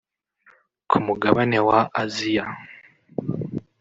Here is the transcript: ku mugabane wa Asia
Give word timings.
ku 0.89 0.97
mugabane 1.05 1.59
wa 1.67 1.79
Asia 2.03 2.45